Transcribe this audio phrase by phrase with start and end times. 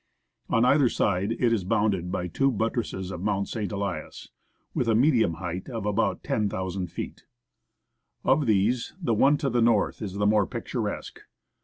[0.49, 3.71] On either side it is bounded by two buttresses of Mount St.
[3.71, 4.29] Elias,
[4.75, 7.25] witli a medium height of about 10,000 feet.
[8.23, 11.19] Of these the one to tlie north is the more picturesque.